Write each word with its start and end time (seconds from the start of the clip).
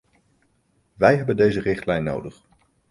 Wij 0.95 1.15
hebben 1.17 1.35
deze 1.35 1.59
richtlijn 1.59 2.03
nodig. 2.03 2.45